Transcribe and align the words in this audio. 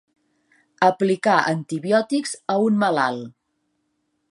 Aplicar 0.87 1.35
antibiòtics 1.51 2.33
a 2.55 2.57
un 2.71 2.83
malalt. 2.85 3.31